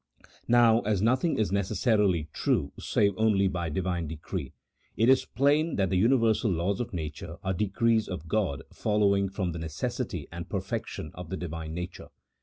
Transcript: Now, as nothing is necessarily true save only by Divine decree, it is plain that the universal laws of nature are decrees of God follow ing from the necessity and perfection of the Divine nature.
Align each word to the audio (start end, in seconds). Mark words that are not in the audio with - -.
Now, 0.47 0.81
as 0.81 0.99
nothing 1.03 1.37
is 1.37 1.51
necessarily 1.51 2.27
true 2.33 2.71
save 2.79 3.13
only 3.17 3.47
by 3.47 3.69
Divine 3.69 4.07
decree, 4.07 4.51
it 4.97 5.09
is 5.09 5.25
plain 5.27 5.75
that 5.75 5.91
the 5.91 5.95
universal 5.95 6.49
laws 6.49 6.79
of 6.79 6.91
nature 6.91 7.37
are 7.43 7.53
decrees 7.53 8.07
of 8.07 8.27
God 8.27 8.63
follow 8.73 9.15
ing 9.15 9.29
from 9.29 9.51
the 9.51 9.59
necessity 9.59 10.27
and 10.31 10.49
perfection 10.49 11.11
of 11.13 11.29
the 11.29 11.37
Divine 11.37 11.75
nature. 11.75 12.07